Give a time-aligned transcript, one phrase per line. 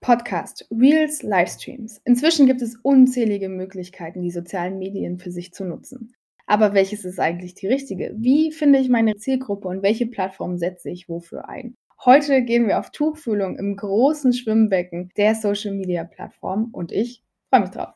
[0.00, 2.00] Podcast, Reels, Livestreams.
[2.04, 6.14] Inzwischen gibt es unzählige Möglichkeiten, die sozialen Medien für sich zu nutzen.
[6.46, 8.14] Aber welches ist eigentlich die richtige?
[8.16, 11.76] Wie finde ich meine Zielgruppe und welche Plattform setze ich wofür ein?
[12.04, 17.62] Heute gehen wir auf Tuchfühlung im großen Schwimmbecken der Social Media Plattform und ich freue
[17.62, 17.94] mich drauf.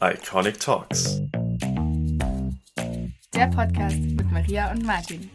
[0.00, 1.20] Iconic Talks.
[3.34, 5.30] Der Podcast mit Maria und Martin.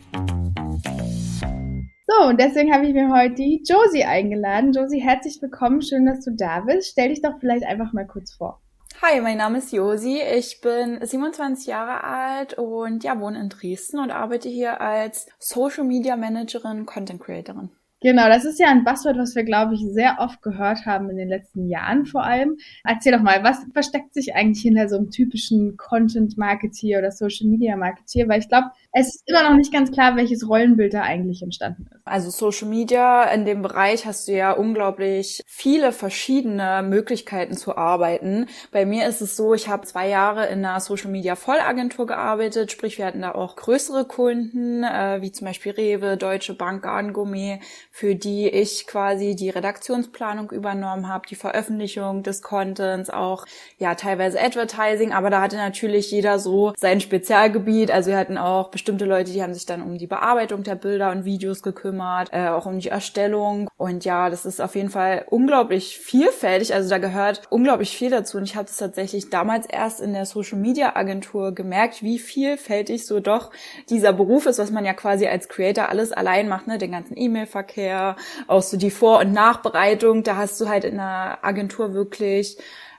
[2.09, 4.71] So, und deswegen habe ich mir heute die Josie eingeladen.
[4.71, 5.81] Josie, herzlich willkommen.
[5.81, 6.91] Schön, dass du da bist.
[6.91, 8.61] Stell dich doch vielleicht einfach mal kurz vor.
[9.01, 10.21] Hi, mein Name ist Josi.
[10.21, 15.83] Ich bin 27 Jahre alt und ja, wohne in Dresden und arbeite hier als Social
[15.83, 17.71] Media Managerin, Content Creatorin.
[17.99, 21.17] Genau, das ist ja ein Buzzword, was wir, glaube ich, sehr oft gehört haben in
[21.17, 22.57] den letzten Jahren vor allem.
[22.83, 28.29] Erzähl doch mal, was versteckt sich eigentlich hinter so einem typischen Content-Marketeer oder Social-Media-Marketeer?
[28.29, 31.87] Weil ich glaube, es ist immer noch nicht ganz klar, welches Rollenbild da eigentlich entstanden
[31.91, 31.96] ist.
[32.07, 38.47] Also Social Media, in dem Bereich hast du ja unglaublich viele verschiedene Möglichkeiten zu arbeiten.
[38.71, 42.71] Bei mir ist es so, ich habe zwei Jahre in einer Social Media Vollagentur gearbeitet,
[42.71, 47.13] sprich wir hatten da auch größere Kunden, äh, wie zum Beispiel Rewe, Deutsche Bank, Garden
[47.13, 47.59] Gourmet,
[47.91, 53.45] für die ich quasi die Redaktionsplanung übernommen habe, die Veröffentlichung des Contents, auch
[53.77, 57.91] ja teilweise Advertising, aber da hatte natürlich jeder so sein Spezialgebiet.
[57.91, 61.11] Also wir hatten auch bestimmte Leute, die haben sich dann um die Bearbeitung der Bilder
[61.11, 61.96] und Videos gekümmert,
[62.31, 63.69] äh, auch um die Erstellung.
[63.77, 66.73] Und ja, das ist auf jeden Fall unglaublich vielfältig.
[66.73, 68.37] Also da gehört unglaublich viel dazu.
[68.37, 73.05] Und ich habe es tatsächlich damals erst in der Social Media Agentur gemerkt, wie vielfältig
[73.05, 73.51] so doch
[73.89, 76.77] dieser Beruf ist, was man ja quasi als Creator alles allein macht, ne?
[76.77, 78.15] Den ganzen E-Mail-Verkehr Verkehr,
[78.47, 80.23] auch so die Vor- und Nachbereitung.
[80.23, 82.57] Da hast du halt in der Agentur wirklich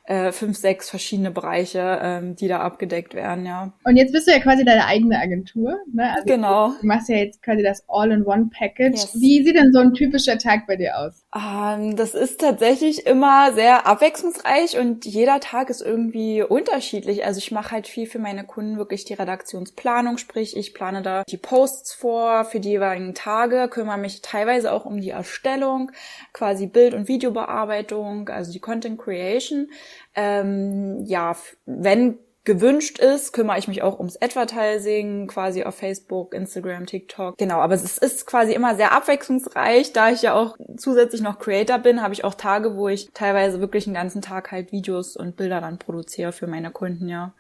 [0.09, 3.75] äh, fünf, sechs verschiedene Bereiche, ähm, die da abgedeckt werden, ja.
[3.85, 6.11] Und jetzt bist du ja quasi deine eigene Agentur, ne?
[6.11, 6.73] Also genau.
[6.81, 8.95] Du machst ja jetzt quasi das All-in-One-Package.
[8.95, 9.21] Yes.
[9.21, 11.27] Wie sieht denn so ein typischer Tag bei dir aus?
[11.37, 17.27] Ähm, das ist tatsächlich immer sehr abwechslungsreich und jeder Tag ist irgendwie unterschiedlich.
[17.27, 21.23] Also ich mache halt viel für meine Kunden wirklich die Redaktionsplanung, sprich ich plane da
[21.29, 25.91] die Posts vor für die jeweiligen Tage, kümmere mich teilweise auch um die Erstellung,
[26.33, 29.69] quasi Bild- und Videobearbeitung, also die Content Creation.
[30.15, 31.37] Ähm, ja,
[31.67, 37.37] wenn gewünscht ist, kümmere ich mich auch ums Advertising, quasi auf Facebook, Instagram, TikTok.
[37.37, 39.93] Genau, aber es ist quasi immer sehr abwechslungsreich.
[39.93, 43.61] Da ich ja auch zusätzlich noch Creator bin, habe ich auch Tage, wo ich teilweise
[43.61, 47.35] wirklich einen ganzen Tag halt Videos und Bilder dann produziere für meine Kunden, ja.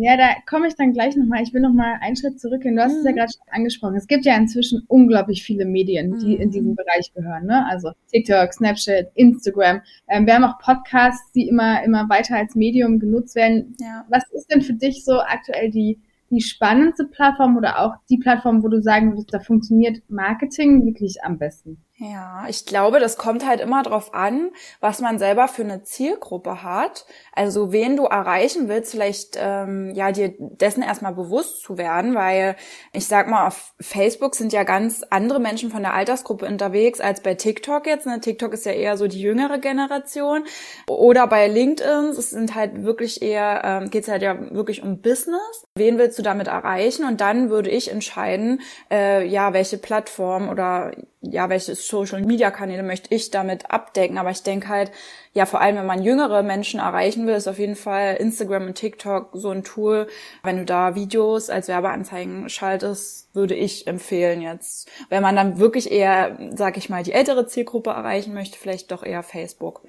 [0.00, 1.42] Ja, da komme ich dann gleich nochmal.
[1.42, 2.76] Ich will nochmal einen Schritt zurückgehen.
[2.76, 2.98] Du hast mhm.
[2.98, 3.16] es ja mhm.
[3.16, 3.96] gerade schon angesprochen.
[3.96, 6.40] Es gibt ja inzwischen unglaublich viele Medien, die mhm.
[6.40, 7.46] in diesem Bereich gehören.
[7.46, 7.66] Ne?
[7.68, 9.80] Also TikTok, Snapchat, Instagram.
[10.08, 13.74] Ähm, wir haben auch Podcasts, die immer, immer weiter als Medium genutzt werden.
[13.80, 14.04] Ja.
[14.08, 15.98] Was ist denn für dich so aktuell die,
[16.30, 21.24] die spannendste Plattform oder auch die Plattform, wo du sagen würdest, da funktioniert Marketing wirklich
[21.24, 21.82] am besten?
[22.00, 26.62] Ja, ich glaube, das kommt halt immer drauf an, was man selber für eine Zielgruppe
[26.62, 27.06] hat.
[27.32, 32.54] Also wen du erreichen willst, vielleicht ähm, ja dir dessen erstmal bewusst zu werden, weil
[32.92, 37.20] ich sag mal, auf Facebook sind ja ganz andere Menschen von der Altersgruppe unterwegs als
[37.20, 38.06] bei TikTok jetzt.
[38.06, 38.20] Ne?
[38.20, 40.44] TikTok ist ja eher so die jüngere Generation.
[40.86, 45.66] Oder bei LinkedIn, es sind halt wirklich eher, ähm, geht halt ja wirklich um Business.
[45.74, 47.04] Wen willst du damit erreichen?
[47.04, 52.82] Und dann würde ich entscheiden, äh, ja, welche Plattform oder ja, welche Social Media Kanäle
[52.82, 54.18] möchte ich damit abdecken?
[54.18, 54.92] Aber ich denke halt,
[55.32, 58.74] ja, vor allem, wenn man jüngere Menschen erreichen will, ist auf jeden Fall Instagram und
[58.76, 60.06] TikTok so ein Tool.
[60.42, 64.88] Wenn du da Videos als Werbeanzeigen schaltest, würde ich empfehlen jetzt.
[65.08, 69.02] Wenn man dann wirklich eher, sag ich mal, die ältere Zielgruppe erreichen möchte, vielleicht doch
[69.02, 69.82] eher Facebook.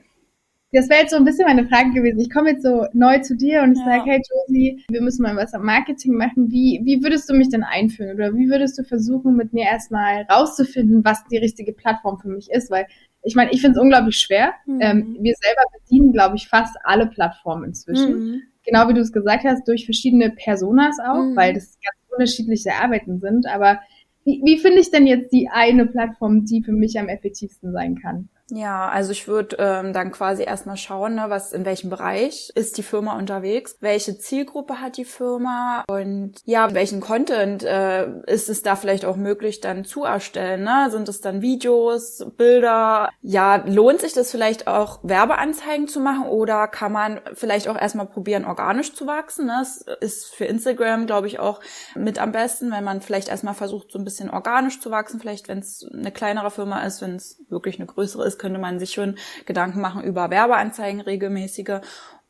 [0.71, 2.19] Das wäre jetzt so ein bisschen meine Frage gewesen.
[2.19, 3.85] Ich komme jetzt so neu zu dir und ich ja.
[3.85, 6.51] sage, hey Josie, wir müssen mal was am Marketing machen.
[6.51, 8.13] Wie, wie würdest du mich denn einführen?
[8.13, 12.51] Oder wie würdest du versuchen, mit mir erstmal rauszufinden, was die richtige Plattform für mich
[12.51, 12.69] ist?
[12.69, 12.85] Weil
[13.23, 14.53] ich meine, ich finde es unglaublich schwer.
[14.67, 14.79] Mhm.
[14.81, 18.19] Ähm, wir selber bedienen, glaube ich, fast alle Plattformen inzwischen.
[18.19, 18.41] Mhm.
[18.63, 21.35] Genau wie du es gesagt hast, durch verschiedene Personas auch, mhm.
[21.35, 23.47] weil das ganz unterschiedliche Arbeiten sind.
[23.47, 23.79] Aber
[24.23, 27.95] wie, wie finde ich denn jetzt die eine Plattform, die für mich am effektivsten sein
[27.99, 28.29] kann?
[28.51, 32.77] Ja, also ich würde ähm, dann quasi erstmal schauen, ne, was in welchem Bereich ist
[32.77, 38.63] die Firma unterwegs, welche Zielgruppe hat die Firma und ja, welchen Content äh, ist es
[38.63, 40.63] da vielleicht auch möglich dann zu erstellen.
[40.63, 40.87] Ne?
[40.89, 43.09] Sind es dann Videos, Bilder?
[43.21, 48.07] Ja, lohnt sich das vielleicht auch Werbeanzeigen zu machen oder kann man vielleicht auch erstmal
[48.07, 49.45] probieren, organisch zu wachsen?
[49.45, 49.57] Ne?
[49.59, 51.59] Das ist für Instagram, glaube ich, auch
[51.95, 55.47] mit am besten, wenn man vielleicht erstmal versucht, so ein bisschen organisch zu wachsen, vielleicht
[55.47, 58.91] wenn es eine kleinere Firma ist, wenn es wirklich eine größere ist könnte man sich
[58.91, 59.15] schon
[59.45, 61.81] Gedanken machen über Werbeanzeigen regelmäßige.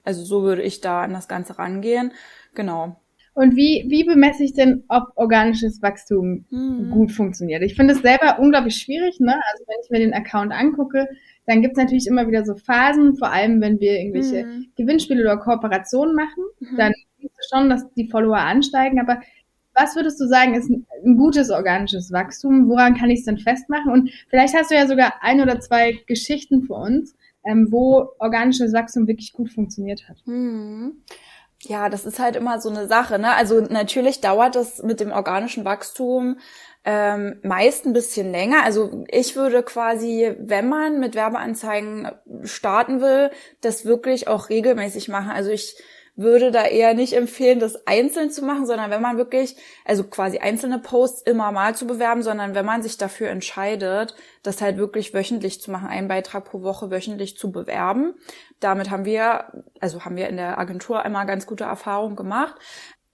[0.03, 2.11] Also so würde ich da an das Ganze rangehen.
[2.55, 2.99] Genau.
[3.33, 6.91] Und wie, wie bemesse ich denn, ob organisches Wachstum mhm.
[6.91, 7.61] gut funktioniert?
[7.63, 9.33] Ich finde es selber unglaublich schwierig, ne?
[9.33, 11.07] Also wenn ich mir den Account angucke,
[11.45, 14.71] dann gibt es natürlich immer wieder so Phasen, vor allem wenn wir irgendwelche mhm.
[14.75, 16.75] Gewinnspiele oder Kooperationen machen, mhm.
[16.75, 19.21] dann siehst du schon, dass die Follower ansteigen, aber
[19.79, 20.85] was würdest du sagen, ist ein,
[21.17, 22.69] gutes organisches Wachstum?
[22.69, 23.91] Woran kann ich es denn festmachen?
[23.91, 27.15] Und vielleicht hast du ja sogar ein oder zwei Geschichten für uns,
[27.45, 30.17] ähm, wo organisches Wachstum wirklich gut funktioniert hat.
[30.25, 31.03] Mhm.
[31.63, 33.19] Ja, das ist halt immer so eine Sache.
[33.19, 33.33] Ne?
[33.33, 36.37] Also natürlich dauert das mit dem organischen Wachstum
[36.85, 38.63] ähm, meist ein bisschen länger.
[38.63, 42.09] Also ich würde quasi, wenn man mit Werbeanzeigen
[42.43, 45.31] starten will, das wirklich auch regelmäßig machen.
[45.31, 45.75] Also ich
[46.19, 49.55] würde da eher nicht empfehlen, das einzeln zu machen, sondern wenn man wirklich,
[49.85, 54.61] also quasi einzelne Posts immer mal zu bewerben, sondern wenn man sich dafür entscheidet, das
[54.61, 58.15] halt wirklich wöchentlich zu machen, einen Beitrag pro Woche wöchentlich zu bewerben.
[58.59, 62.55] Damit haben wir, also haben wir in der Agentur einmal ganz gute Erfahrungen gemacht.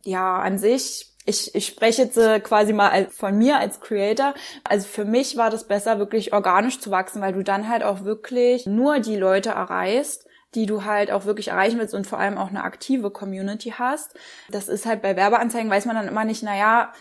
[0.04, 4.36] Ja, an sich ich, ich spreche jetzt äh, quasi mal von mir als Creator.
[4.64, 8.04] Also für mich war das besser, wirklich organisch zu wachsen, weil du dann halt auch
[8.04, 12.38] wirklich nur die Leute erreichst, die du halt auch wirklich erreichen willst und vor allem
[12.38, 14.16] auch eine aktive Community hast.
[14.50, 16.94] Das ist halt bei Werbeanzeigen, weiß man dann immer nicht, naja,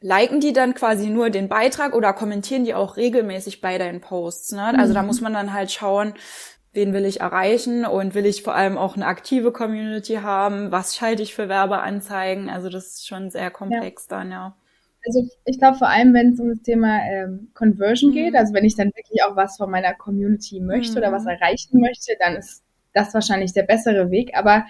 [0.00, 4.52] liken die dann quasi nur den Beitrag oder kommentieren die auch regelmäßig bei deinen Posts.
[4.52, 4.78] Ne?
[4.78, 4.94] Also mhm.
[4.94, 6.14] da muss man dann halt schauen,
[6.72, 10.96] wen will ich erreichen und will ich vor allem auch eine aktive Community haben, was
[10.96, 12.50] schalte ich für Werbeanzeigen.
[12.50, 14.18] Also das ist schon sehr komplex ja.
[14.18, 14.56] dann, ja.
[15.04, 18.14] Also ich glaube vor allem, wenn es um das Thema ähm, Conversion mhm.
[18.14, 20.98] geht, also wenn ich dann wirklich auch was von meiner Community möchte mhm.
[20.98, 22.61] oder was erreichen möchte, dann ist
[22.94, 24.36] das ist wahrscheinlich der bessere Weg.
[24.36, 24.64] Aber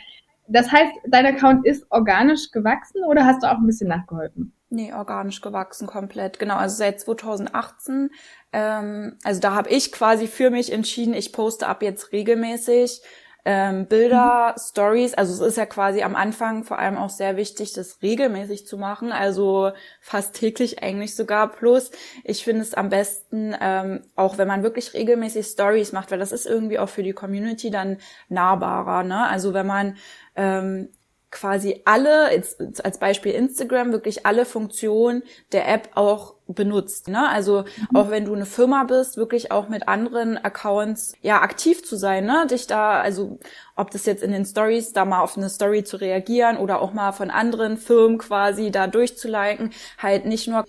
[0.48, 4.52] das heißt, dein Account ist organisch gewachsen oder hast du auch ein bisschen nachgeholfen?
[4.70, 6.38] Nee, organisch gewachsen komplett.
[6.38, 8.10] Genau, also seit 2018.
[8.52, 13.02] Ähm, also da habe ich quasi für mich entschieden, ich poste ab jetzt regelmäßig
[13.44, 14.60] ähm, Bilder, mhm.
[14.60, 15.14] Stories.
[15.14, 18.78] Also es ist ja quasi am Anfang vor allem auch sehr wichtig, das regelmäßig zu
[18.78, 19.12] machen.
[19.12, 21.50] Also fast täglich eigentlich sogar.
[21.50, 21.90] Plus,
[22.24, 26.32] ich finde es am besten, ähm, auch wenn man wirklich regelmäßig Stories macht, weil das
[26.32, 27.98] ist irgendwie auch für die Community dann
[28.28, 29.02] nahbarer.
[29.02, 29.26] Ne?
[29.26, 29.96] Also wenn man
[30.36, 30.88] ähm,
[31.32, 37.08] quasi alle, als Beispiel Instagram, wirklich alle Funktionen der App auch benutzt.
[37.08, 37.28] Ne?
[37.28, 37.96] Also mhm.
[37.96, 42.26] auch wenn du eine Firma bist, wirklich auch mit anderen Accounts ja aktiv zu sein,
[42.26, 42.46] ne?
[42.48, 43.38] Dich da, also
[43.74, 46.92] ob das jetzt in den Stories, da mal auf eine Story zu reagieren oder auch
[46.92, 50.64] mal von anderen Firmen quasi da durchzuliken, halt nicht nur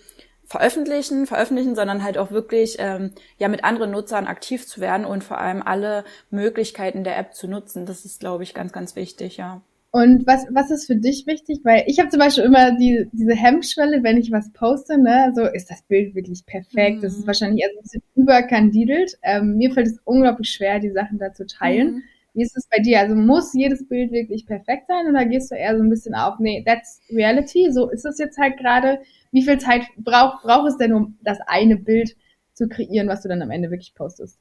[0.45, 5.24] veröffentlichen, veröffentlichen, sondern halt auch wirklich ähm, ja mit anderen Nutzern aktiv zu werden und
[5.24, 7.86] vor allem alle Möglichkeiten der App zu nutzen.
[7.86, 9.62] Das ist, glaube ich, ganz, ganz wichtig, ja.
[9.95, 11.60] Und was, was ist für dich wichtig?
[11.63, 15.45] Weil ich habe zum Beispiel immer die, diese Hemmschwelle, wenn ich was poste, ne, so
[15.45, 16.98] ist das Bild wirklich perfekt.
[16.98, 17.01] Mhm.
[17.01, 17.28] Das ist mhm.
[17.28, 19.13] wahrscheinlich eher so ein bisschen überkandidelt.
[19.22, 21.94] Ähm, mir fällt es unglaublich schwer, die Sachen da zu teilen.
[21.94, 22.04] Mhm.
[22.34, 23.01] Wie ist es bei dir?
[23.01, 26.39] Also muss jedes Bild wirklich perfekt sein oder gehst du eher so ein bisschen auf,
[26.39, 29.00] nee, that's reality, so ist es jetzt halt gerade.
[29.31, 32.16] Wie viel Zeit braucht braucht es denn, um das eine Bild
[32.54, 34.39] zu kreieren, was du dann am Ende wirklich postest?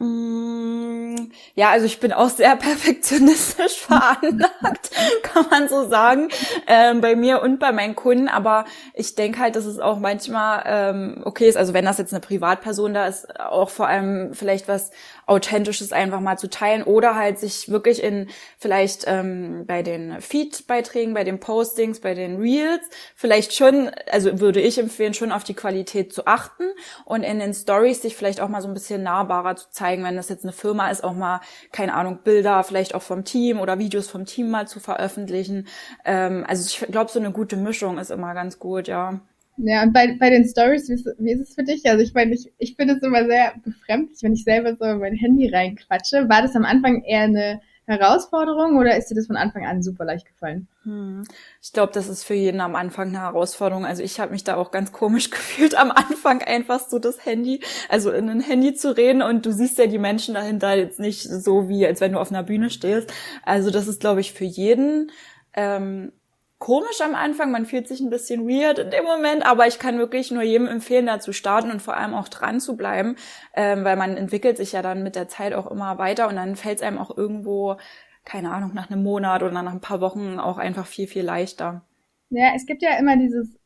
[0.00, 1.16] Mm,
[1.56, 4.90] ja, also ich bin auch sehr perfektionistisch veranlagt,
[5.22, 6.28] kann man so sagen,
[6.68, 8.28] ähm, bei mir und bei meinen Kunden.
[8.28, 8.64] Aber
[8.94, 12.20] ich denke halt, dass es auch manchmal ähm, okay ist, also wenn das jetzt eine
[12.20, 14.90] Privatperson da ist, auch vor allem vielleicht was
[15.28, 18.28] Authentisches einfach mal zu teilen oder halt sich wirklich in
[18.58, 22.80] vielleicht ähm, bei den Feed-Beiträgen, bei den Postings, bei den Reels
[23.14, 26.64] vielleicht schon, also würde ich empfehlen, schon auf die Qualität zu achten
[27.04, 30.16] und in den Stories sich vielleicht auch mal so ein bisschen nahbarer zu zeigen, wenn
[30.16, 31.40] das jetzt eine Firma ist, auch mal,
[31.72, 35.68] keine Ahnung, Bilder vielleicht auch vom Team oder Videos vom Team mal zu veröffentlichen.
[36.06, 39.20] Ähm, also ich glaube, so eine gute Mischung ist immer ganz gut, ja.
[39.58, 41.84] Ja, und bei, bei den Stories, wie ist, wie ist es für dich?
[41.86, 44.98] Also ich meine, ich, ich finde es immer sehr befremdlich, wenn ich selber so in
[44.98, 46.28] mein Handy reinquatsche.
[46.28, 50.04] War das am Anfang eher eine Herausforderung oder ist dir das von Anfang an super
[50.04, 50.68] leicht gefallen?
[50.84, 51.24] Hm.
[51.62, 53.86] Ich glaube, das ist für jeden am Anfang eine Herausforderung.
[53.86, 57.60] Also ich habe mich da auch ganz komisch gefühlt am Anfang einfach so das Handy,
[57.88, 61.22] also in ein Handy zu reden und du siehst ja die Menschen dahinter jetzt nicht
[61.22, 63.12] so wie, als wenn du auf einer Bühne stehst.
[63.42, 65.10] Also das ist, glaube ich, für jeden
[65.54, 66.12] ähm,
[66.58, 69.98] komisch am Anfang, man fühlt sich ein bisschen weird in dem Moment, aber ich kann
[69.98, 73.16] wirklich nur jedem empfehlen, da zu starten und vor allem auch dran zu bleiben,
[73.54, 76.56] ähm, weil man entwickelt sich ja dann mit der Zeit auch immer weiter und dann
[76.56, 77.76] fällt es einem auch irgendwo,
[78.24, 81.82] keine Ahnung, nach einem Monat oder nach ein paar Wochen auch einfach viel, viel leichter.
[82.30, 83.57] Ja, es gibt ja immer dieses,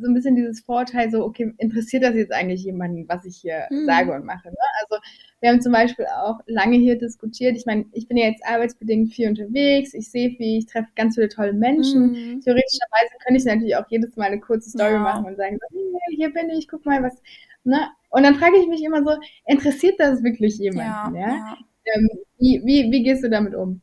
[0.00, 3.66] so ein bisschen dieses Vorteil, so, okay, interessiert das jetzt eigentlich jemanden, was ich hier
[3.70, 3.86] mhm.
[3.86, 4.48] sage und mache?
[4.48, 4.56] Ne?
[4.82, 5.02] Also
[5.40, 7.56] wir haben zum Beispiel auch lange hier diskutiert.
[7.56, 11.14] Ich meine, ich bin ja jetzt arbeitsbedingt viel unterwegs, ich sehe viel, ich treffe ganz
[11.14, 12.12] viele tolle Menschen.
[12.12, 12.40] Mhm.
[12.40, 14.98] Theoretischerweise könnte ich natürlich auch jedes Mal eine kurze Story ja.
[14.98, 17.20] machen und sagen, hey, hier bin ich, guck mal, was.
[17.64, 17.88] Ne?
[18.10, 21.16] Und dann frage ich mich immer so, interessiert das wirklich jemanden?
[21.16, 21.28] Ja, ja?
[21.28, 21.58] ja.
[21.94, 22.08] Ähm,
[22.38, 23.80] wie, wie, wie gehst du damit um?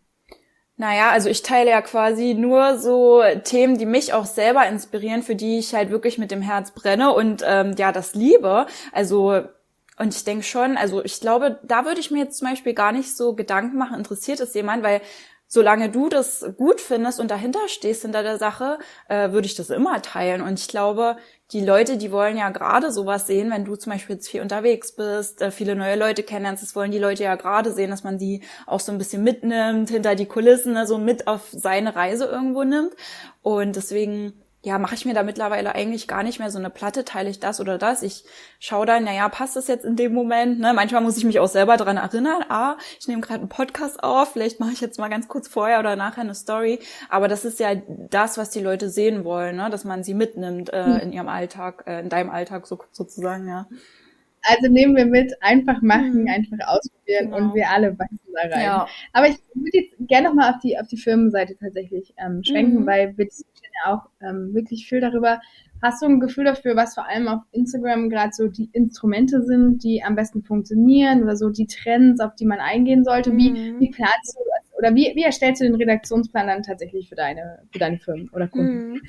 [0.80, 5.36] Naja, also ich teile ja quasi nur so Themen, die mich auch selber inspirieren, für
[5.36, 8.68] die ich halt wirklich mit dem Herz brenne und ähm, ja, das liebe.
[8.92, 9.42] Also
[10.00, 12.92] und ich denke schon, also ich glaube, da würde ich mir jetzt zum Beispiel gar
[12.92, 15.02] nicht so Gedanken machen, interessiert es jemand, weil
[15.48, 19.70] solange du das gut findest und dahinter stehst hinter der Sache, äh, würde ich das
[19.70, 20.42] immer teilen.
[20.42, 21.18] Und ich glaube,
[21.52, 24.92] die Leute, die wollen ja gerade sowas sehen, wenn du zum Beispiel jetzt viel unterwegs
[24.92, 28.18] bist, äh, viele neue Leute kennenlernst, das wollen die Leute ja gerade sehen, dass man
[28.18, 32.64] die auch so ein bisschen mitnimmt, hinter die Kulissen, so mit auf seine Reise irgendwo
[32.64, 32.94] nimmt.
[33.42, 34.34] Und deswegen
[34.68, 37.40] ja, mache ich mir da mittlerweile eigentlich gar nicht mehr so eine Platte, teile ich
[37.40, 38.04] das oder das.
[38.04, 38.26] Ich
[38.60, 40.60] schaue dann, naja, passt das jetzt in dem Moment?
[40.60, 40.74] Ne?
[40.74, 44.34] Manchmal muss ich mich auch selber dran erinnern, ah, ich nehme gerade einen Podcast auf,
[44.34, 46.80] vielleicht mache ich jetzt mal ganz kurz vorher oder nachher eine Story.
[47.08, 49.70] Aber das ist ja das, was die Leute sehen wollen, ne?
[49.70, 51.00] dass man sie mitnimmt äh, hm.
[51.00, 53.68] in ihrem Alltag, äh, in deinem Alltag so, sozusagen, ja.
[54.50, 56.30] Also nehmen wir mit, einfach machen, mhm.
[56.30, 57.38] einfach ausprobieren genau.
[57.38, 58.64] und wir alle wachsen da rein.
[58.64, 58.88] Ja.
[59.12, 62.86] Aber ich würde jetzt gerne nochmal auf die, auf die Firmenseite tatsächlich ähm, schwenken, mhm.
[62.86, 65.42] weil wir diskutieren ja auch ähm, wirklich viel darüber.
[65.84, 69.84] Hast du ein Gefühl dafür, was vor allem auf Instagram gerade so die Instrumente sind,
[69.84, 73.36] die am besten funktionieren oder so die Trends, auf die man eingehen sollte?
[73.36, 73.80] Wie, mhm.
[73.80, 77.80] wie planst du oder wie, wie erstellst du den Redaktionsplan dann tatsächlich für deine, für
[77.80, 79.02] deine Firmen oder Kunden?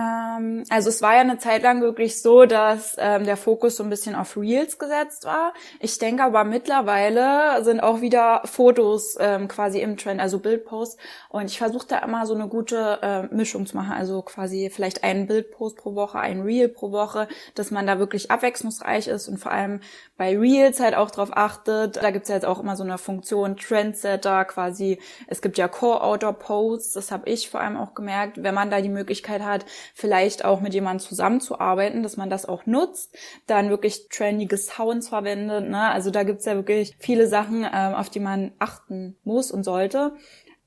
[0.00, 3.82] Ähm, also es war ja eine Zeit lang wirklich so, dass ähm, der Fokus so
[3.82, 5.52] ein bisschen auf Reels gesetzt war.
[5.80, 10.96] Ich denke aber mittlerweile sind auch wieder Fotos ähm, quasi im Trend, also Bildposts.
[11.28, 13.92] Und ich versuche da immer so eine gute äh, Mischung zu machen.
[13.92, 18.30] Also quasi vielleicht einen Bildpost pro Woche, ein Reel pro Woche, dass man da wirklich
[18.30, 19.80] abwechslungsreich ist und vor allem
[20.16, 21.96] bei Reels halt auch drauf achtet.
[21.96, 24.98] Da gibt's ja jetzt auch immer so eine Funktion Trendsetter quasi.
[25.26, 28.88] Es gibt ja Co-Autor-Posts, das habe ich vor allem auch gemerkt, wenn man da die
[28.88, 33.16] Möglichkeit hat, vielleicht auch mit jemandem zusammenzuarbeiten, dass man das auch nutzt,
[33.46, 35.68] dann wirklich trendige Sounds verwendet.
[35.68, 35.80] Ne?
[35.90, 40.12] Also da gibt's ja wirklich viele Sachen, ähm, auf die man achten muss und sollte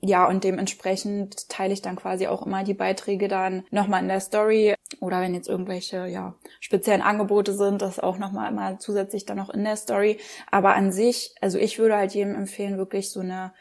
[0.06, 4.20] ja, und dementsprechend teile ich dann quasi auch immer die Beiträge dann nochmal in der
[4.20, 9.38] Story oder wenn jetzt irgendwelche, ja, speziellen Angebote sind, das auch nochmal immer zusätzlich dann
[9.38, 10.20] noch in der Story.
[10.52, 13.54] Aber an sich, also ich würde halt jedem empfehlen, wirklich so eine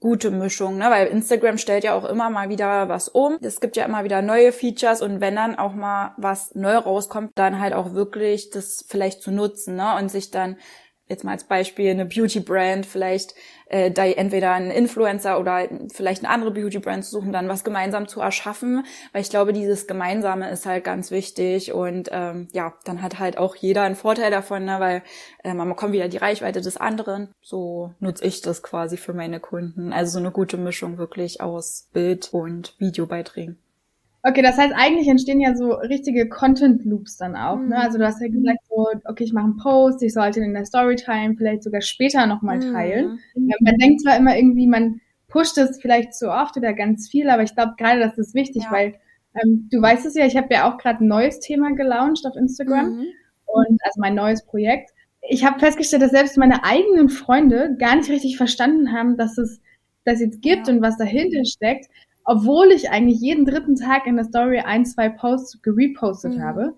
[0.00, 0.86] gute Mischung, ne?
[0.90, 3.36] weil Instagram stellt ja auch immer mal wieder was um.
[3.42, 7.32] Es gibt ja immer wieder neue Features und wenn dann auch mal was neu rauskommt,
[7.34, 9.96] dann halt auch wirklich das vielleicht zu nutzen ne?
[9.98, 10.56] und sich dann
[11.10, 13.34] jetzt mal als Beispiel eine Beauty-Brand vielleicht
[13.70, 18.08] äh, da entweder einen Influencer oder vielleicht eine andere Beauty-Brand zu suchen, dann was gemeinsam
[18.08, 23.02] zu erschaffen, weil ich glaube, dieses Gemeinsame ist halt ganz wichtig und ähm, ja, dann
[23.02, 25.02] hat halt auch jeder einen Vorteil davon, ne, weil
[25.44, 27.32] äh, man bekommt wieder die Reichweite des anderen.
[27.40, 29.92] So nutze ich das quasi für meine Kunden.
[29.92, 33.58] Also so eine gute Mischung wirklich aus Bild- und Videobeiträgen.
[34.22, 37.56] Okay, das heißt, eigentlich entstehen ja so richtige Content Loops dann auch.
[37.56, 37.70] Mhm.
[37.70, 37.78] Ne?
[37.78, 40.54] Also du hast ja gesagt, so, okay, ich mache einen Post, ich sollte ihn in
[40.54, 42.72] der Story teilen, vielleicht sogar später nochmal mhm.
[42.72, 43.18] teilen.
[43.34, 43.50] Mhm.
[43.60, 47.44] Man denkt zwar immer irgendwie, man pusht es vielleicht zu oft oder ganz viel, aber
[47.44, 48.72] ich glaube gerade, das ist wichtig, ja.
[48.72, 48.94] weil
[49.42, 52.36] ähm, du weißt es ja, ich habe ja auch gerade ein neues Thema gelauncht auf
[52.36, 53.06] Instagram mhm.
[53.46, 54.90] und also mein neues Projekt.
[55.28, 59.60] Ich habe festgestellt, dass selbst meine eigenen Freunde gar nicht richtig verstanden haben, dass es
[60.04, 60.74] das jetzt gibt ja.
[60.74, 61.86] und was dahinter steckt
[62.24, 66.42] obwohl ich eigentlich jeden dritten Tag in der Story ein, zwei Posts gerepostet mhm.
[66.42, 66.74] habe.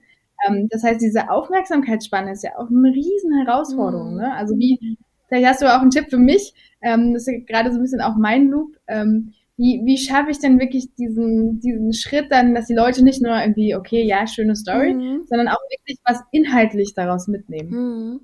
[0.46, 4.12] Ähm, das heißt, diese Aufmerksamkeitsspanne ist ja auch eine riesen Herausforderung.
[4.12, 4.20] Mhm.
[4.20, 4.34] Ne?
[4.34, 7.70] Also wie, vielleicht hast du auch einen Tipp für mich, ähm, das ist ja gerade
[7.70, 8.76] so ein bisschen auch mein Loop.
[8.87, 13.22] Ähm, wie, wie schaffe ich denn wirklich diesen, diesen Schritt dann, dass die Leute nicht
[13.22, 15.25] nur irgendwie, okay, ja, schöne Story, mhm.
[15.26, 18.20] sondern auch wirklich was inhaltlich daraus mitnehmen?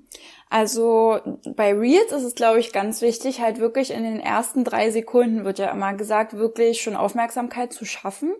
[0.49, 1.19] Also
[1.55, 5.45] bei Reels ist es, glaube ich, ganz wichtig, halt wirklich in den ersten drei Sekunden
[5.45, 8.33] wird ja immer gesagt, wirklich schon Aufmerksamkeit zu schaffen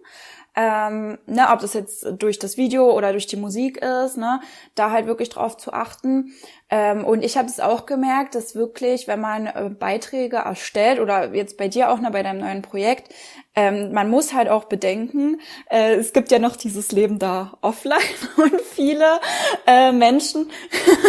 [0.60, 4.42] ähm, ne, ob das jetzt durch das Video oder durch die Musik ist, ne,
[4.76, 6.34] da halt wirklich drauf zu achten.
[6.70, 11.34] Ähm, und ich habe es auch gemerkt, dass wirklich, wenn man äh, Beiträge erstellt oder
[11.34, 13.14] jetzt bei dir auch ne, bei deinem neuen Projekt,
[13.56, 15.40] ähm, man muss halt auch bedenken,
[15.70, 18.00] äh, es gibt ja noch dieses Leben da offline
[18.36, 19.22] und viele
[19.66, 20.50] äh, Menschen,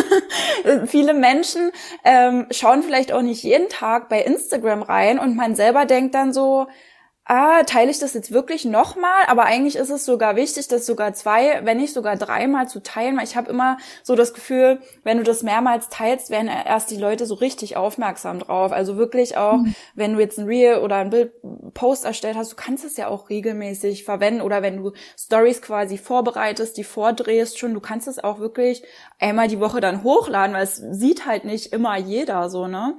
[0.87, 1.73] viele Menschen
[2.04, 6.33] ähm, schauen vielleicht auch nicht jeden Tag bei Instagram rein und man selber denkt dann
[6.33, 6.69] so,
[7.30, 9.22] ah, teile ich das jetzt wirklich nochmal?
[9.28, 13.16] Aber eigentlich ist es sogar wichtig, das sogar zwei, wenn nicht sogar dreimal zu teilen,
[13.16, 16.96] weil ich habe immer so das Gefühl, wenn du das mehrmals teilst, werden erst die
[16.96, 18.72] Leute so richtig aufmerksam drauf.
[18.72, 19.76] Also wirklich auch, mhm.
[19.94, 21.32] wenn du jetzt ein Reel oder ein Bild
[21.72, 25.99] Post erstellt hast, du kannst es ja auch regelmäßig verwenden oder wenn du Stories quasi
[25.99, 28.82] vorbereitest, die vordrehst schon, du kannst es auch wirklich
[29.20, 32.96] einmal die Woche dann hochladen, weil es sieht halt nicht immer jeder so, ne?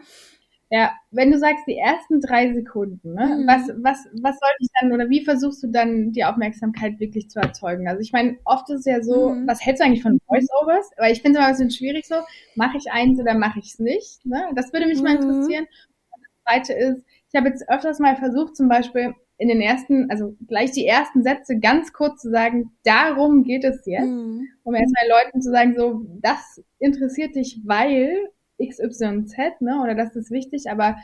[0.74, 3.46] Ja, wenn du sagst, die ersten drei Sekunden, ne, mhm.
[3.46, 7.42] was, was, was soll ich dann oder wie versuchst du dann die Aufmerksamkeit wirklich zu
[7.42, 7.90] erzeugen?
[7.90, 9.46] Also ich meine, oft ist es ja so, mhm.
[9.48, 10.92] was hältst du eigentlich von Voiceovers?
[10.96, 12.16] Weil ich finde es immer ein bisschen schwierig so,
[12.56, 14.26] mache ich eins oder mache ich es nicht?
[14.26, 14.50] Ne?
[14.56, 15.04] Das würde mich mhm.
[15.04, 15.66] mal interessieren.
[16.12, 20.10] Und das zweite ist, ich habe jetzt öfters mal versucht, zum Beispiel in den ersten,
[20.10, 24.48] also gleich die ersten Sätze ganz kurz zu sagen, darum geht es jetzt, mhm.
[24.64, 28.30] um erstmal Leuten zu sagen, so, das interessiert dich, weil
[28.68, 30.98] XYZ, ne, oder das ist wichtig, aber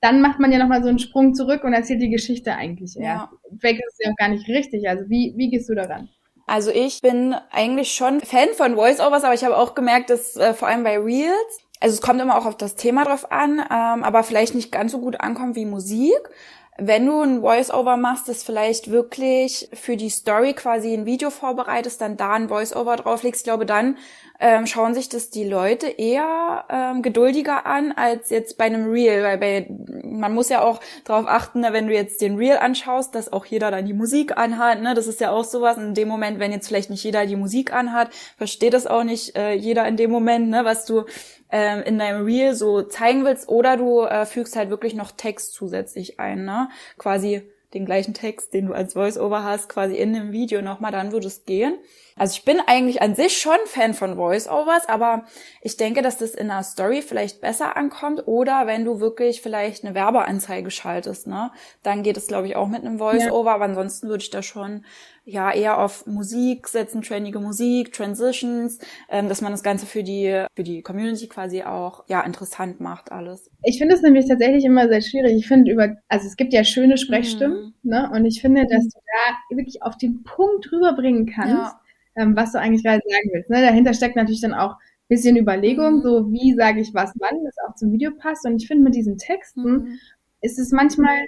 [0.00, 3.30] dann macht man ja nochmal so einen Sprung zurück und erzählt die Geschichte eigentlich erst.
[3.30, 3.30] Ja.
[3.60, 4.88] Vielleicht ist es ja auch gar nicht richtig.
[4.88, 6.08] Also wie, wie gehst du daran?
[6.46, 10.54] Also ich bin eigentlich schon Fan von Voiceovers, aber ich habe auch gemerkt, dass äh,
[10.54, 14.02] vor allem bei Reels, also es kommt immer auch auf das Thema drauf an, ähm,
[14.02, 16.30] aber vielleicht nicht ganz so gut ankommt wie Musik
[16.78, 22.00] wenn du ein Voice-Over machst, das vielleicht wirklich für die Story quasi ein Video vorbereitest,
[22.00, 23.98] dann da ein Voice-Over drauflegst, ich glaube, dann
[24.42, 29.22] ähm, schauen sich das die Leute eher ähm, geduldiger an als jetzt bei einem Reel,
[29.22, 29.66] weil bei
[30.04, 33.46] man muss ja auch darauf achten, ne, wenn du jetzt den Reel anschaust, dass auch
[33.46, 34.94] jeder dann die Musik anhat, ne?
[34.94, 35.78] Das ist ja auch sowas.
[35.78, 39.36] In dem Moment, wenn jetzt vielleicht nicht jeder die Musik anhat, versteht das auch nicht
[39.36, 41.04] äh, jeder in dem Moment, ne, was du
[41.50, 45.54] ähm, in deinem Reel so zeigen willst, oder du äh, fügst halt wirklich noch Text
[45.54, 46.68] zusätzlich ein, ne?
[46.98, 47.42] Quasi
[47.74, 51.28] den gleichen Text, den du als Voice-Over hast, quasi in dem Video nochmal, dann würde
[51.28, 51.78] es gehen.
[52.16, 55.24] Also ich bin eigentlich an sich schon Fan von Voice-Overs, aber
[55.62, 59.84] ich denke, dass das in einer Story vielleicht besser ankommt oder wenn du wirklich vielleicht
[59.84, 61.50] eine Werbeanzeige schaltest, ne,
[61.82, 63.54] dann geht es glaube ich auch mit einem Voice-Over, ja.
[63.54, 64.84] aber ansonsten würde ich da schon
[65.24, 68.78] ja eher auf Musik setzen, trendige Musik, Transitions,
[69.08, 73.12] ähm, dass man das Ganze für die für die Community quasi auch ja interessant macht
[73.12, 73.50] alles.
[73.62, 75.36] Ich finde es nämlich tatsächlich immer sehr schwierig.
[75.36, 77.90] Ich finde über also es gibt ja schöne Sprechstimmen, mhm.
[77.90, 81.54] ne, und ich finde, dass du da wirklich auf den Punkt rüberbringen kannst.
[81.54, 81.81] Ja.
[82.16, 83.50] Ähm, was du eigentlich gerade sagen willst.
[83.50, 83.62] Ne?
[83.62, 84.76] Dahinter steckt natürlich dann auch
[85.12, 86.02] bisschen Überlegung, mhm.
[86.02, 88.46] so wie sage ich was wann, das auch zum Video passt.
[88.46, 89.98] Und ich finde, mit diesen Texten mhm.
[90.40, 91.26] ist es manchmal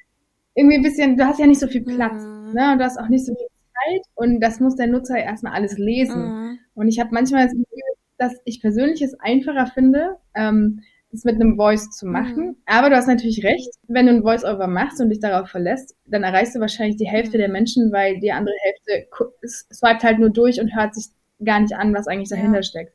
[0.54, 2.52] irgendwie ein bisschen, du hast ja nicht so viel Platz, mhm.
[2.54, 2.72] ne?
[2.72, 5.76] Und du hast auch nicht so viel Zeit und das muss der Nutzer erstmal alles
[5.76, 6.22] lesen.
[6.22, 6.58] Mhm.
[6.74, 7.82] Und ich habe manchmal das Gefühl,
[8.16, 10.80] dass ich persönlich es einfacher finde, ähm,
[11.14, 12.46] das mit einem Voice zu machen.
[12.46, 12.56] Mhm.
[12.66, 16.22] Aber du hast natürlich recht, wenn du ein Voice-Over machst und dich darauf verlässt, dann
[16.22, 17.40] erreichst du wahrscheinlich die Hälfte mhm.
[17.40, 19.08] der Menschen, weil die andere Hälfte
[19.46, 21.06] swiped halt nur durch und hört sich
[21.44, 22.62] gar nicht an, was eigentlich dahinter ja.
[22.62, 22.92] steckt.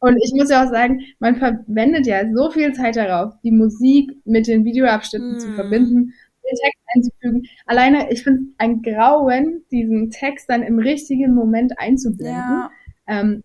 [0.00, 4.10] Und ich muss ja auch sagen, man verwendet ja so viel Zeit darauf, die Musik
[4.24, 5.38] mit den Videoabschnitten mhm.
[5.38, 7.42] zu verbinden, den Text einzufügen.
[7.66, 12.34] Alleine, ich finde es ein Grauen, diesen Text dann im richtigen Moment einzublenden.
[12.34, 12.70] Ja.
[13.06, 13.42] Ähm,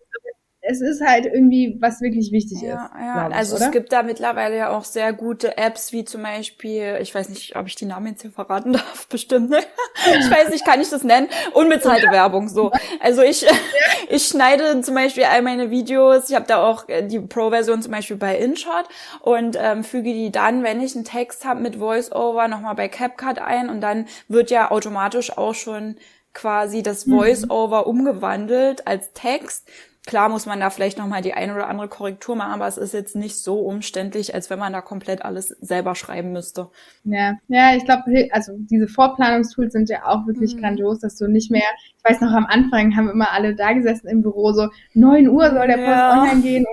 [0.68, 2.90] es ist halt irgendwie, was wirklich wichtig ja, ist.
[2.98, 3.66] Ja, ich, also oder?
[3.66, 7.56] es gibt da mittlerweile ja auch sehr gute Apps, wie zum Beispiel, ich weiß nicht,
[7.56, 9.60] ob ich die Namen jetzt hier verraten darf, bestimmt, ne?
[10.18, 11.28] Ich weiß nicht, kann ich das nennen?
[11.52, 12.10] Unbezahlte.
[12.10, 12.70] Werbung, so.
[13.00, 13.46] Also ich,
[14.08, 17.92] ich schneide zum Beispiel all meine Videos, ich habe da auch äh, die Pro-Version zum
[17.92, 18.86] Beispiel bei InShot
[19.20, 23.38] und ähm, füge die dann, wenn ich einen Text habe mit VoiceOver, nochmal bei CapCut
[23.38, 25.96] ein und dann wird ja automatisch auch schon
[26.32, 27.16] quasi das mhm.
[27.16, 27.90] VoiceOver mhm.
[27.90, 29.68] umgewandelt als Text
[30.06, 32.94] Klar muss man da vielleicht nochmal die eine oder andere Korrektur machen, aber es ist
[32.94, 36.68] jetzt nicht so umständlich, als wenn man da komplett alles selber schreiben müsste.
[37.02, 40.60] Ja, ja, ich glaube, also diese Vorplanungstools sind ja auch wirklich mhm.
[40.60, 41.66] grandios, dass du nicht mehr,
[41.98, 45.50] ich weiß noch, am Anfang haben immer alle da gesessen im Büro, so 9 Uhr
[45.50, 46.12] soll der Post ja.
[46.12, 46.66] online gehen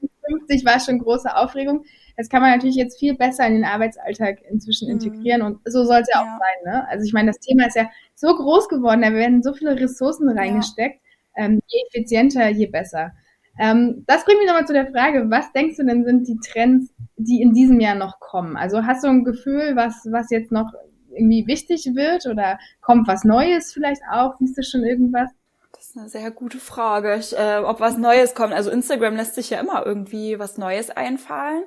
[0.00, 1.84] und 50 war schon große Aufregung.
[2.16, 4.94] Das kann man natürlich jetzt viel besser in den Arbeitsalltag inzwischen mhm.
[4.94, 6.72] integrieren und so soll es ja, ja, auch sein.
[6.72, 6.88] Ne?
[6.88, 10.28] Also ich meine, das Thema ist ja so groß geworden, da werden so viele Ressourcen
[10.28, 11.00] reingesteckt.
[11.02, 11.09] Ja
[11.40, 13.12] ähm, je effizienter, je besser.
[13.58, 16.92] Ähm, das bringt mich nochmal zu der Frage, was denkst du denn sind die Trends,
[17.16, 18.56] die in diesem Jahr noch kommen?
[18.56, 20.72] Also hast du ein Gefühl, was, was jetzt noch
[21.10, 24.34] irgendwie wichtig wird oder kommt was Neues vielleicht auch?
[24.38, 25.30] Siehst du schon irgendwas?
[25.72, 28.52] Das ist eine sehr gute Frage, ich, äh, ob was Neues kommt.
[28.52, 31.62] Also Instagram lässt sich ja immer irgendwie was Neues einfallen.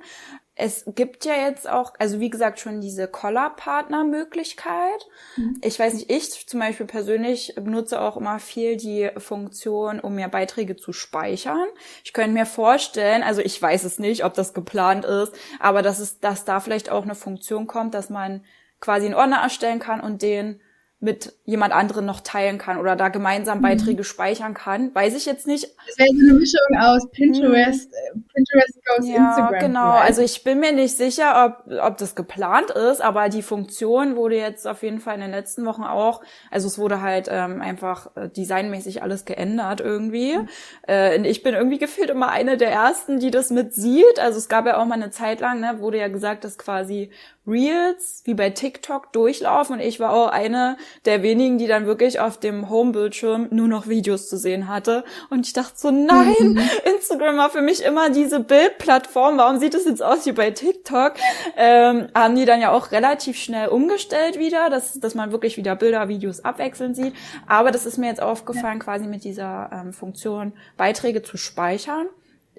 [0.56, 5.08] Es gibt ja jetzt auch, also wie gesagt, schon diese Collar-Partner-Möglichkeit.
[5.36, 5.60] Mhm.
[5.64, 10.28] Ich weiß nicht, ich zum Beispiel persönlich benutze auch immer viel die Funktion, um mir
[10.28, 11.68] Beiträge zu speichern.
[12.04, 15.98] Ich könnte mir vorstellen, also ich weiß es nicht, ob das geplant ist, aber dass
[15.98, 18.46] es, dass da vielleicht auch eine Funktion kommt, dass man
[18.80, 20.62] quasi einen Ordner erstellen kann und den
[21.04, 23.64] mit jemand anderen noch teilen kann oder da gemeinsam mhm.
[23.64, 24.96] Beiträge speichern kann.
[24.96, 25.66] Weiß ich jetzt nicht.
[25.86, 28.24] Das wäre so eine Mischung aus Pinterest, mhm.
[28.34, 29.60] Pinterest goes ja, Instagram.
[29.60, 30.08] Genau, vielleicht.
[30.08, 34.38] also ich bin mir nicht sicher, ob, ob das geplant ist, aber die Funktion wurde
[34.38, 38.16] jetzt auf jeden Fall in den letzten Wochen auch, also es wurde halt ähm, einfach
[38.16, 40.38] äh, designmäßig alles geändert irgendwie.
[40.38, 40.50] Mhm.
[40.88, 44.20] Äh, und ich bin irgendwie gefühlt immer eine der ersten, die das mit sieht.
[44.20, 47.12] Also es gab ja auch mal eine Zeit lang, ne, wurde ja gesagt, dass quasi
[47.46, 52.20] Reels wie bei TikTok durchlaufen und ich war auch eine der wenigen, die dann wirklich
[52.20, 55.04] auf dem Home-Bildschirm nur noch Videos zu sehen hatte.
[55.30, 56.62] Und ich dachte so, nein, mhm.
[56.96, 59.38] Instagram war für mich immer diese Bildplattform.
[59.38, 61.14] Warum sieht es jetzt aus wie bei TikTok?
[61.58, 65.76] Ähm, haben die dann ja auch relativ schnell umgestellt wieder, dass, dass man wirklich wieder
[65.76, 67.14] Bilder, Videos abwechselnd sieht.
[67.48, 68.84] Aber das ist mir jetzt aufgefallen, ja.
[68.84, 72.08] quasi mit dieser ähm, Funktion, Beiträge zu speichern.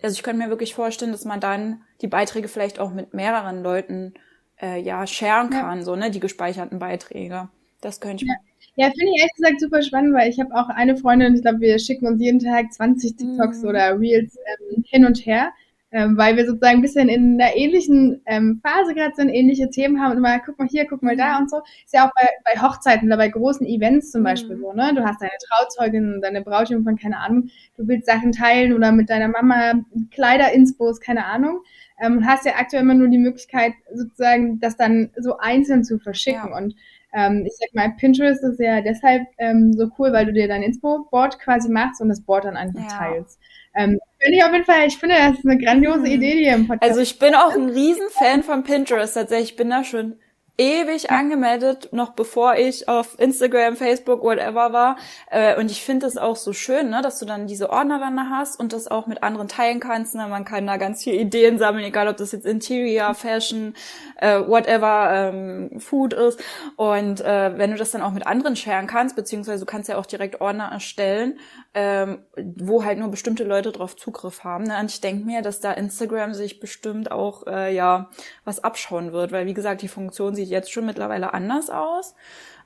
[0.03, 3.63] Also ich könnte mir wirklich vorstellen, dass man dann die Beiträge vielleicht auch mit mehreren
[3.63, 4.15] Leuten
[4.61, 5.85] äh, ja sharen kann, ja.
[5.85, 7.49] so ne, die gespeicherten Beiträge.
[7.85, 8.37] Das könnte ich ja.
[8.77, 11.61] Ja, finde ich ehrlich gesagt super spannend, weil ich habe auch eine Freundin, ich glaube,
[11.61, 13.69] wir schicken uns jeden Tag 20 TikToks mhm.
[13.69, 15.53] oder Reels ähm, hin und her
[15.95, 20.03] ähm, weil wir sozusagen ein bisschen in einer ähnlichen ähm, Phase gerade sind, ähnliche Themen
[20.03, 21.59] haben und immer, guck mal hier, guck mal da und so.
[21.85, 24.61] Ist ja auch bei, bei Hochzeiten oder bei großen Events zum Beispiel mhm.
[24.61, 24.93] so, ne?
[24.93, 29.29] Du hast deine Trauzeugin, deine Brautjungfern, keine Ahnung, du willst Sachen teilen oder mit deiner
[29.29, 29.75] Mama
[30.11, 31.61] Kleider-Inspos, keine Ahnung.
[32.03, 36.51] Ähm, hast ja aktuell immer nur die Möglichkeit, sozusagen das dann so einzeln zu verschicken.
[36.51, 36.57] Ja.
[36.57, 36.75] Und
[37.15, 40.63] ähm, ich sag mal, Pinterest ist ja deshalb ähm, so cool, weil du dir dein
[40.63, 42.99] Inspo-Board quasi machst und das Board dann einfach ja.
[42.99, 43.39] teilst.
[43.77, 46.07] Ähm, finde ich auf jeden Fall, ich finde, das ist eine grandiose mhm.
[46.07, 46.91] Idee hier im Podcast.
[46.91, 49.51] Also ich bin auch ein Riesenfan von Pinterest tatsächlich.
[49.51, 50.17] Ich bin da schon
[50.57, 54.97] ewig angemeldet, noch bevor ich auf Instagram, Facebook, whatever war.
[55.31, 58.31] Äh, und ich finde es auch so schön, ne, dass du dann diese Ordner dann
[58.31, 60.15] hast und das auch mit anderen teilen kannst.
[60.15, 60.29] Ne?
[60.29, 63.75] Man kann da ganz viele Ideen sammeln, egal ob das jetzt Interior, Fashion,
[64.17, 66.41] äh, whatever, ähm, Food ist.
[66.77, 69.99] Und äh, wenn du das dann auch mit anderen sharen kannst, beziehungsweise du kannst ja
[69.99, 71.39] auch direkt Ordner erstellen,
[71.75, 74.65] ähm, wo halt nur bestimmte Leute drauf Zugriff haben.
[74.65, 74.79] Ne?
[74.79, 78.11] Und ich denke mir, dass da Instagram sich bestimmt auch äh, ja
[78.45, 82.15] was abschauen wird, weil wie gesagt, die Funktion sieht jetzt schon mittlerweile anders aus.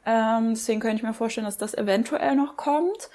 [0.06, 3.10] Ähm, deswegen könnte ich mir vorstellen, dass das eventuell noch kommt.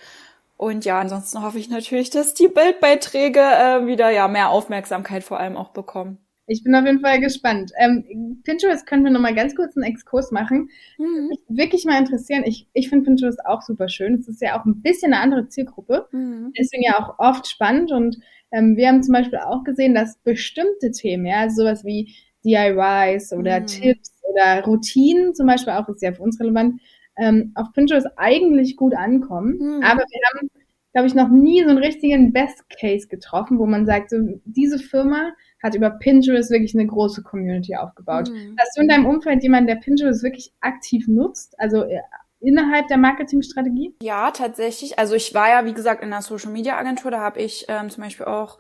[0.58, 5.40] Und ja, ansonsten hoffe ich natürlich, dass die Bildbeiträge äh, wieder ja mehr Aufmerksamkeit vor
[5.40, 6.20] allem auch bekommen.
[6.46, 7.72] Ich bin auf jeden Fall gespannt.
[7.80, 10.70] Ähm, Pinterest können wir noch mal ganz kurz einen Exkurs machen.
[10.98, 11.30] Mhm.
[11.30, 12.44] Mich wirklich mal interessieren.
[12.46, 14.16] Ich, ich finde Pinterest auch super schön.
[14.16, 16.08] Es ist ja auch ein bisschen eine andere Zielgruppe.
[16.12, 16.52] Mhm.
[16.58, 17.92] Deswegen ja auch oft spannend.
[17.94, 18.18] Und
[18.52, 23.32] ähm, wir haben zum Beispiel auch gesehen, dass bestimmte Themen, ja, also sowas wie DIYs
[23.32, 23.68] oder mhm.
[23.68, 26.82] Tipps oder Routinen zum Beispiel auch, ist ja für uns relevant,
[27.18, 29.58] ähm, auf Pinterest eigentlich gut ankommen.
[29.60, 29.84] Mhm.
[29.84, 30.50] Aber wir haben,
[30.94, 34.80] glaube ich, noch nie so einen richtigen Best Case getroffen, wo man sagt, so diese
[34.80, 38.30] Firma hat über Pinterest wirklich eine große Community aufgebaut.
[38.30, 38.56] Mhm.
[38.60, 41.56] Hast du in deinem Umfeld jemanden, der Pinterest wirklich aktiv nutzt?
[41.60, 42.02] Also äh,
[42.42, 43.96] innerhalb der Marketingstrategie?
[44.02, 45.00] Ja, tatsächlich.
[45.00, 47.90] Also ich war ja, wie gesagt, in einer Social Media Agentur, da habe ich ähm,
[47.90, 48.60] zum Beispiel auch,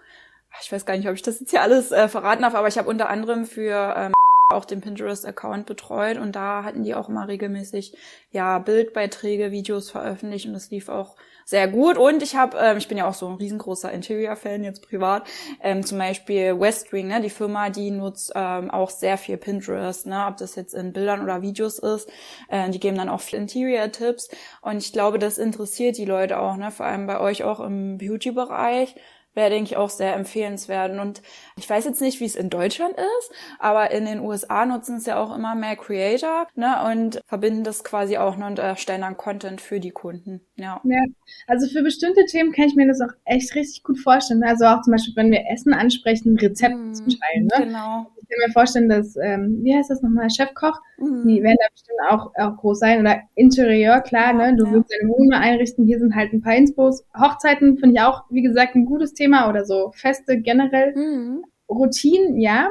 [0.61, 2.77] ich weiß gar nicht, ob ich das jetzt hier alles äh, verraten darf, aber ich
[2.77, 4.13] habe unter anderem für ähm,
[4.53, 7.95] auch den Pinterest-Account betreut und da hatten die auch immer regelmäßig
[8.31, 11.97] ja Bildbeiträge, Videos veröffentlicht und das lief auch sehr gut.
[11.97, 15.27] Und ich habe, ähm, ich bin ja auch so ein riesengroßer Interior-Fan jetzt privat.
[15.61, 20.25] Ähm, zum Beispiel Westwing, ne, die Firma, die nutzt ähm, auch sehr viel Pinterest, ne,
[20.27, 22.09] ob das jetzt in Bildern oder Videos ist.
[22.47, 24.29] Äh, die geben dann auch viel Interior-Tipps.
[24.61, 27.97] Und ich glaube, das interessiert die Leute auch, ne, vor allem bei euch auch im
[27.97, 28.95] Beauty-Bereich
[29.33, 30.97] wäre, denke ich, auch sehr empfehlenswert.
[30.97, 31.21] Und
[31.57, 35.05] ich weiß jetzt nicht, wie es in Deutschland ist, aber in den USA nutzen es
[35.05, 39.17] ja auch immer mehr Creator ne, und verbinden das quasi auch noch und erstellen dann
[39.17, 40.41] Content für die Kunden.
[40.55, 40.81] Ja.
[40.83, 41.03] ja.
[41.47, 44.43] Also für bestimmte Themen kann ich mir das auch echt richtig gut vorstellen.
[44.43, 47.45] Also auch zum Beispiel, wenn wir Essen ansprechen, Rezepte mm, zum Teilen.
[47.45, 47.65] Ne?
[47.65, 48.12] Genau.
[48.23, 51.27] Ich kann mir vorstellen, dass, ähm, wie heißt das nochmal, Chefkoch, mm.
[51.27, 53.01] die werden da bestimmt auch, auch groß sein.
[53.01, 54.55] Oder Interieur, klar, ne?
[54.55, 54.71] Du ja.
[54.71, 57.05] willst deine Wohnung einrichten, hier sind halt ein paar Inspos.
[57.17, 60.95] Hochzeiten finde ich auch, wie gesagt, ein gutes Thema oder so Feste generell.
[60.95, 61.43] Mm.
[61.69, 62.69] Routinen, ja,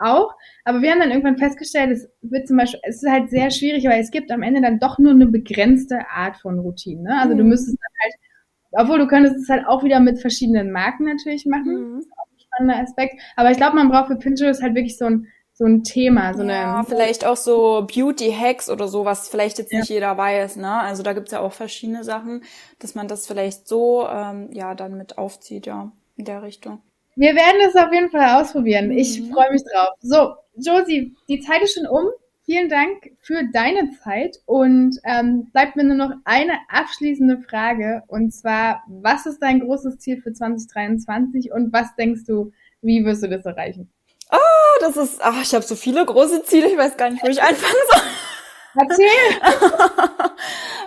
[0.00, 0.34] auch.
[0.64, 3.84] Aber wir haben dann irgendwann festgestellt, es wird zum Beispiel, es ist halt sehr schwierig,
[3.84, 7.04] weil es gibt am Ende dann doch nur eine begrenzte Art von Routinen.
[7.04, 7.18] Ne?
[7.20, 7.38] Also mhm.
[7.38, 8.14] du müsstest dann halt,
[8.84, 11.96] obwohl du könntest es halt auch wieder mit verschiedenen Marken natürlich machen.
[11.96, 12.04] Mhm.
[12.60, 13.20] Spannender Aspekt.
[13.36, 16.42] Aber ich glaube, man braucht für Pinterest halt wirklich so ein, so ein Thema, so
[16.42, 16.84] ja, eine.
[16.84, 19.94] vielleicht auch so Beauty-Hacks oder so, was vielleicht jetzt nicht ja.
[19.94, 20.80] jeder weiß, ne?
[20.80, 22.44] Also da gibt's ja auch verschiedene Sachen,
[22.78, 26.80] dass man das vielleicht so ähm, ja dann mit aufzieht, ja, in der Richtung.
[27.16, 28.86] Wir werden es auf jeden Fall ausprobieren.
[28.86, 28.98] Mhm.
[28.98, 29.88] Ich freue mich drauf.
[30.00, 32.08] So, Josie, die Zeit ist schon um.
[32.50, 38.32] Vielen Dank für deine Zeit und ähm, bleibt mir nur noch eine abschließende Frage und
[38.32, 42.50] zwar, was ist dein großes Ziel für 2023 und was denkst du,
[42.82, 43.88] wie wirst du das erreichen?
[44.32, 47.28] Oh, das ist, ach, ich habe so viele große Ziele, ich weiß gar nicht, wo
[47.28, 48.02] ich anfangen soll.
[48.74, 49.06] Erzähl!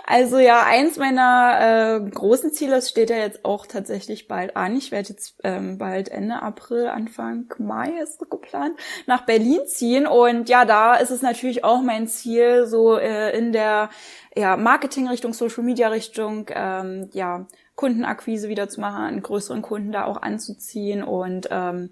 [0.06, 4.76] also ja, eins meiner äh, großen Ziele, das steht ja jetzt auch tatsächlich bald an.
[4.76, 10.06] Ich werde jetzt ähm, bald Ende April, Anfang Mai ist geplant, nach Berlin ziehen.
[10.06, 13.90] Und ja, da ist es natürlich auch mein Ziel, so äh, in der
[14.34, 21.48] ja, Marketing-Richtung, Social-Media-Richtung, ähm, ja, Kundenakquise wieder zu machen, größeren Kunden da auch anzuziehen und
[21.50, 21.90] ähm,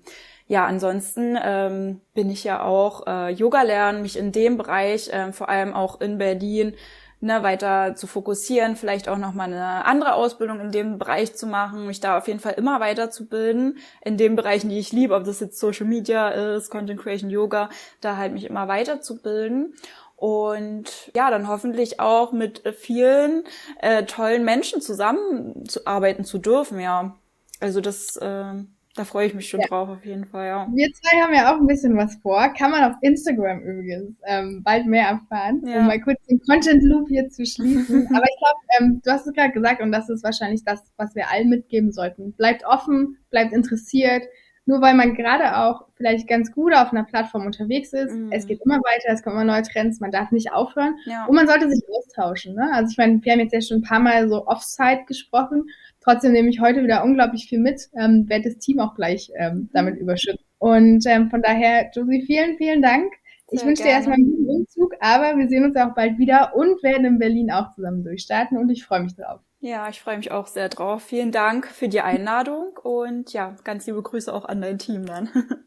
[0.52, 5.32] ja, ansonsten ähm, bin ich ja auch äh, Yoga lernen, mich in dem Bereich, äh,
[5.32, 6.74] vor allem auch in Berlin,
[7.20, 11.86] ne, weiter zu fokussieren, vielleicht auch nochmal eine andere Ausbildung in dem Bereich zu machen,
[11.86, 15.40] mich da auf jeden Fall immer weiterzubilden, in den Bereichen, die ich liebe, ob das
[15.40, 17.70] jetzt Social Media ist, Content Creation, Yoga,
[18.02, 19.72] da halt mich immer weiterzubilden
[20.16, 23.44] und ja, dann hoffentlich auch mit vielen
[23.80, 27.16] äh, tollen Menschen zusammenzuarbeiten zu dürfen, ja.
[27.58, 28.52] Also das äh,
[28.94, 29.68] Da freue ich mich schon ja.
[29.68, 30.68] drauf, auf jeden Fall, ja.
[30.70, 32.52] Wir zwei haben ja auch ein bisschen was vor.
[32.52, 35.78] Kann man auf Instagram übrigens ähm, bald mehr erfahren, ja.
[35.78, 38.06] um mal kurz den Content Loop hier zu schließen.
[38.14, 41.14] Aber ich glaube, ähm, du hast es gerade gesagt und das ist wahrscheinlich das, was
[41.14, 42.32] wir allen mitgeben sollten.
[42.34, 44.24] Bleibt offen, bleibt interessiert.
[44.64, 48.30] Nur weil man gerade auch vielleicht ganz gut auf einer Plattform unterwegs ist, mhm.
[48.30, 51.24] es geht immer weiter, es kommen immer neue Trends, man darf nicht aufhören ja.
[51.26, 52.54] und man sollte sich austauschen.
[52.54, 52.70] Ne?
[52.72, 55.64] Also ich meine, wir haben jetzt ja schon ein paar Mal so Offside gesprochen
[56.02, 59.70] Trotzdem nehme ich heute wieder unglaublich viel mit, ähm, werde das Team auch gleich ähm,
[59.72, 60.44] damit überschütten.
[60.58, 63.12] Und ähm, von daher, Josie, vielen, vielen Dank.
[63.46, 66.54] Sehr ich wünsche dir erstmal einen guten Umzug, aber wir sehen uns auch bald wieder
[66.56, 69.40] und werden in Berlin auch zusammen durchstarten und ich freue mich drauf.
[69.60, 71.04] Ja, ich freue mich auch sehr drauf.
[71.04, 75.28] Vielen Dank für die Einladung und ja, ganz liebe Grüße auch an dein Team dann.